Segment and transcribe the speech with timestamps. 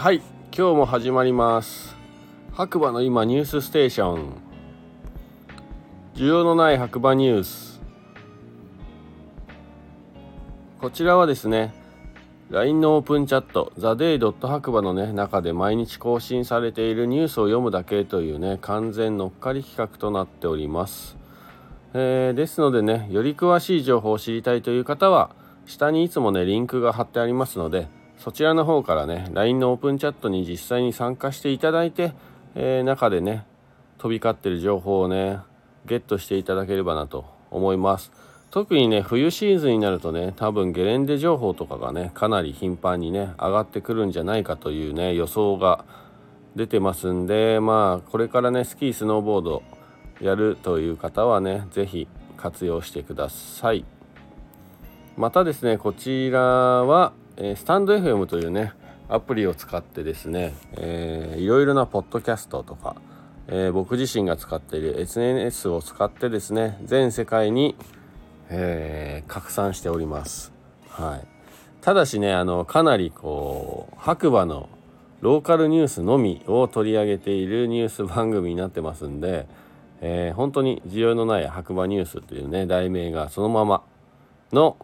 [0.00, 0.22] はい
[0.56, 1.94] 今日も始まります。
[2.54, 4.32] 白馬の今ニュースステーション。
[6.14, 7.82] 需要のない白馬ニュース。
[10.80, 11.74] こちらはですね
[12.48, 21.18] LINE のオープンチャット、ザ・デイ・ドット白馬のね、中で毎日更新されているニュースを読むだけというね、完全乗っかり企画となっております。
[21.92, 25.28] えー、ですのでね、より詳しい情報を知りたいという方は、
[25.66, 32.12] 下にいつもね、リンクが貼ってありますので、そちらの方からね、LINE のオープンチャットに実際に参加していただいて、
[32.54, 33.44] えー、中でね、
[33.98, 35.38] 飛び交ってる情報をね、
[35.86, 38.12] ゲットしていただければなと思います。
[38.50, 45.84] 特にね冬シーズンになるとね多分ゲレンデ情報とかがねかなり頻繁にね上がってくるんじゃないかというね予想が
[46.56, 49.62] 出てますんでまあこれからねスキースノーボード
[50.20, 53.84] やるという方はね是非活用してください
[55.16, 58.72] またですねこちらは、えー、スタンド FM というね
[59.08, 62.94] アプリを使ってですね、えー、いろいろなポッドキャストとか、
[63.48, 67.74] えー、僕自身が使っている SNS を使ってですね全世界に
[68.50, 70.52] えー、拡散しております。
[70.88, 71.26] はい、
[71.80, 74.68] ただしねあのかなりこう白馬の
[75.20, 79.46] ローカルニュースのみを取り上げているニュース番組になってますんで、
[80.00, 83.82] えー、本当に需要のない白馬ニュースというね題名がそのまま
[84.52, 84.76] の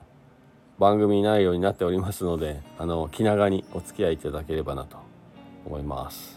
[0.79, 4.99] 番組内容になっておりますのであの気長にお付き合いいただければなと
[5.65, 6.37] 思います。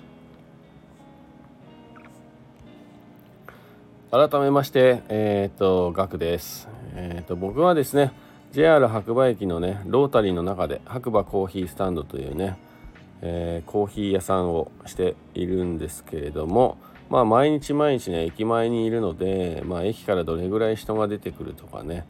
[4.11, 6.67] 改めまして、えっ、と、ガクです。
[6.95, 8.11] えっ、と、僕はですね、
[8.51, 12.57] JR 白馬駅のね、ロータリーの中で白馬コーヒースタンドというね、
[13.21, 16.79] えー、コーヒー屋さんをしているんですけれども、
[17.11, 22.07] まあ、毎日毎日ね、駅前にいるので、まあ、駅からどれぐらい人が出てくるとかね、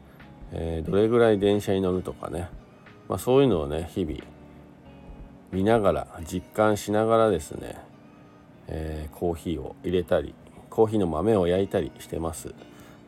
[0.52, 2.48] えー、どれぐらい電車に乗るとかね、
[3.08, 4.18] まあ、そういうのをね、日々
[5.52, 7.76] 見ながら、実感しながらですね、
[8.68, 10.34] えー、コーヒーを入れたり、
[10.70, 12.54] コーヒーの豆を焼いたりしてます、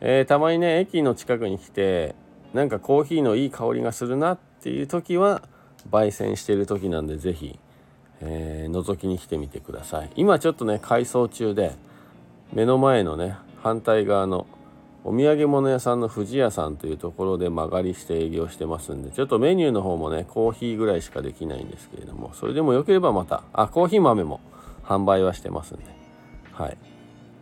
[0.01, 2.17] えー、たまにね駅の近くに来て
[2.53, 5.43] なんかコーヒーのいい香りがするなっていう時は
[5.91, 7.59] 焙煎してる時なんで是非、
[8.21, 10.11] えー、覗きに来てみてください。
[10.17, 11.73] 今ちょっとね改装中で
[12.53, 14.47] 目の前のね反対側の
[15.05, 24.41] お土産物屋さんの富士屋さんというところで間借りして営業してますんでちょっとメニューの方もねコーヒーぐらいしかできないんですけれどもそれでもよければまたあコーヒー豆も
[24.85, 25.85] 販売はしてますんで。
[26.53, 26.77] はい。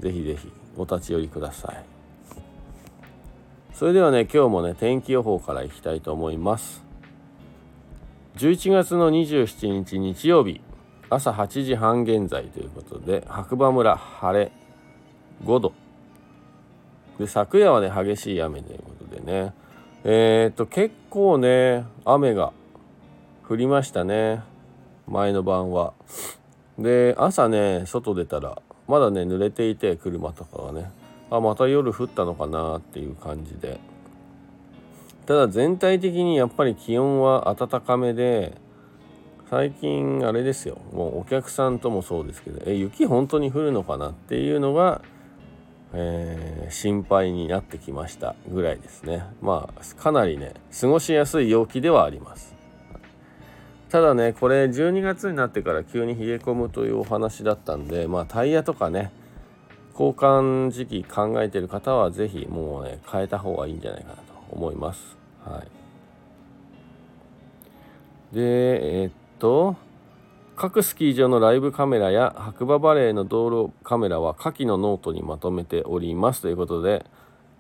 [0.01, 1.85] ぜひぜひお立ち寄りください。
[3.75, 6.83] それではね今日もね天気予報からいきたいと思います。
[8.37, 10.61] 11月の27日日曜日
[11.11, 14.53] 朝8時半現在ということで白馬村晴れ
[15.45, 15.73] 5度
[17.21, 19.53] で昨夜はね激しい雨ということでね。
[20.05, 22.55] えー、っと結構ね雨が
[23.47, 24.41] 降りましたね。
[25.07, 25.93] 前の晩は。
[26.79, 30.91] で朝ね外出たらまだね濡れていて車とかがね。
[31.31, 33.79] あまた夜降ったのかなっていう感じで。
[35.27, 38.57] ただ全体的にやっぱり気温は暖かめで
[39.51, 40.79] 最近あれですよ。
[40.95, 45.03] もうお客さんともそうですけどえ雪本当に降るのかなっていうのが、
[45.93, 49.25] えー、心配になってきましたぐらいですね。
[49.41, 52.55] まあかなりね過ごしやすい陽気ではあります。
[53.89, 59.11] ただねこれ12月になってから急に冷え込むというお話だったんでまあタイヤとかね
[59.93, 65.17] 交換時期考えてる方は是非もうね変えた方がいいんじゃないかなと思います。
[65.45, 65.63] は
[68.33, 68.35] い。
[68.35, 69.75] でえー、っと
[70.61, 77.07] 各スキー場のライブカメラや白馬バレーの道路カメラは下記のノートにまとめておりますということで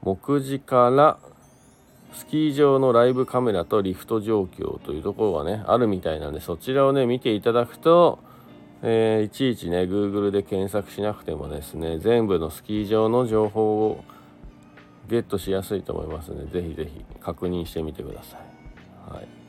[0.03, 1.19] 目次から
[2.13, 8.19] スキー場のライブカメラとリフト状況というところがねあるみたいなんでそちらをね見ていただくと、
[8.83, 14.05] えー、いちいちね Google で検索しなくてもですね全部のスキー場の情報を
[15.09, 19.15] ゲットしやすいと思いますのでぜひぜひ確認してみてください。
[19.15, 19.40] はい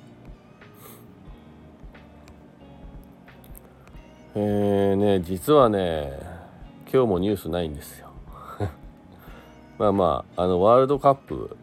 [4.34, 6.18] えーね、実はね
[6.92, 8.08] 今日もニュースないんですよ。
[9.78, 11.58] まあまああのワールドカップ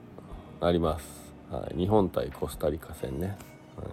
[0.60, 3.38] あります、はい、日本対コスタリカ戦ね、
[3.76, 3.86] はい。
[3.86, 3.92] ま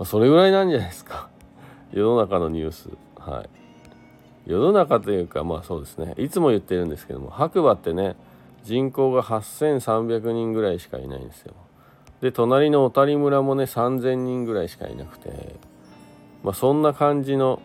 [0.00, 1.30] あ、それぐらいなんじゃないですか。
[1.90, 2.90] 世の中のニュース。
[3.18, 3.48] はい。
[4.46, 6.14] 世の中というかまあそうですね。
[6.16, 8.14] いつも言ってるんですけども白馬ってね
[8.62, 11.54] 人口が8300人ぐらいしかいないんですよ。
[12.20, 15.56] で隣の小谷村もね3000人ぐらいしかいなくて
[16.44, 17.60] まあそんな感じの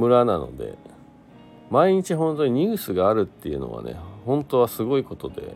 [0.00, 0.76] 村なので
[1.70, 5.54] 毎日本当にニュースがあるっていうのはね本当はすごいことで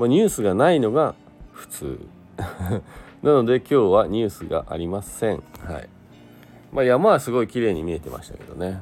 [0.00, 1.14] まあ、ニュースがないのが
[1.52, 2.00] 普通。
[3.22, 5.42] なので今日はニュースがありません。
[5.62, 5.90] はい。
[6.72, 8.80] まあ山はすごい綺麗に見えてましたけどね。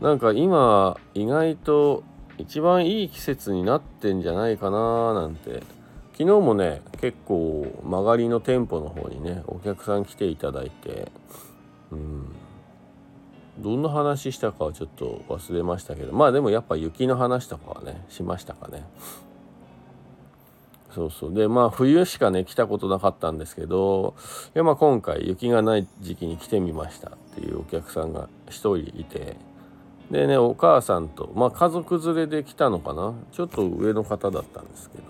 [0.00, 2.02] なんか今意外と
[2.38, 5.62] 一番いい季節になってんじゃないかななんて。
[6.12, 11.12] 昨日もね結構曲がりの店舗の方にねお客さん来ていただいて
[11.90, 12.26] うん。
[13.58, 18.84] どんな話したかはちょっと忘れましたけどまあでもやっぱ雪の話とかはねしましたかね。
[20.94, 21.34] そうそう。
[21.34, 24.14] でまあ冬しかね来たことなかったんですけど
[24.54, 29.36] いやまあ今回雪がない時期に来てみましたっていうお客さんが1人いて
[30.10, 33.14] でねお母さんとまあ家族連れで来たのかな？
[33.32, 35.04] ちょっと上の方だったんですけど。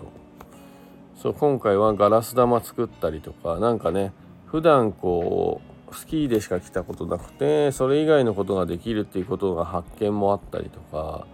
[1.21, 4.13] そう今回はガラス玉作ったりとかなんかね
[4.45, 11.25] 普段こうスキーでしか来たことなくてそれ以外のことができるっていうことが発見もあったりとか、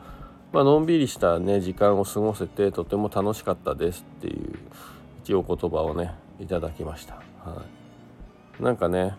[0.52, 4.60] まあのんびりしたね時間を過ごせてとても楽しかったですっていう
[5.24, 7.16] 一応言葉をねいただきました。
[7.16, 7.64] は
[8.60, 9.16] い、なんかね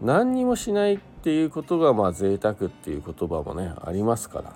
[0.00, 4.54] 何にもしないっていうことがまあ贅沢っていう言葉もねありますから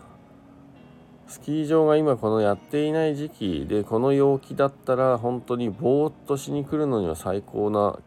[1.26, 7.98] スキー場が今このやっていない時期でこの陽気だったら本当にぼーっとしに来るのには最高な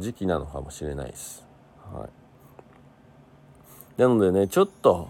[0.00, 1.44] 時期なのかもしれないです。
[1.92, 2.08] は
[3.98, 5.08] い、なのでねちょっと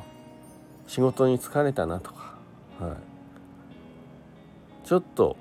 [0.86, 2.34] 仕事に疲れたなとか、
[2.80, 2.96] は
[4.84, 5.36] い、ちょっと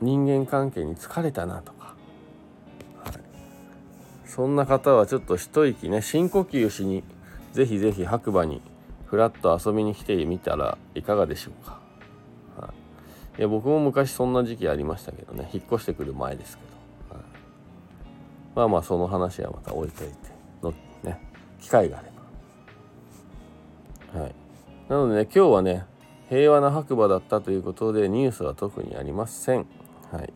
[0.00, 1.94] 人間関係に疲れたなとか、
[3.04, 3.14] はい、
[4.26, 7.04] そんな方はちょっと一息ね深呼吸しに
[7.52, 8.60] ぜひぜひ白馬に
[9.06, 11.80] ふらっと遊びに来てみたらいかがでしょうか。
[13.38, 16.69] いや僕も昔そんな時期ありましたけどね引っ越してくる前ですけど。
[18.54, 20.14] まあまあその話はまた置いといて
[20.62, 21.20] のね
[21.60, 22.10] 機会があれ
[24.12, 24.20] ば。
[24.20, 24.34] はい。
[24.88, 25.84] なのでね今日はね
[26.28, 29.66] 平和な白馬だったということでニュースは特にありません。
[30.10, 30.32] はい。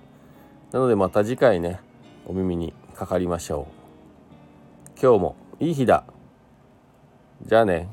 [0.72, 1.80] なのでまた次回ね
[2.26, 3.68] お耳にかかりましょ
[4.96, 5.00] う。
[5.00, 6.04] 今日もいい日だ。
[7.42, 7.88] じゃあね。